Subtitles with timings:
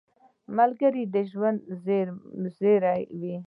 [0.57, 1.59] ملګری د ژوند
[2.59, 3.35] زېری وي